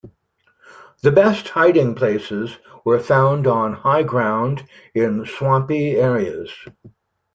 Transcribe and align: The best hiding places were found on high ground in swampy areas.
The 1.03 1.11
best 1.11 1.47
hiding 1.49 1.93
places 1.93 2.57
were 2.83 2.97
found 2.99 3.45
on 3.45 3.73
high 3.75 4.01
ground 4.01 4.67
in 4.95 5.27
swampy 5.27 5.91
areas. 5.91 6.49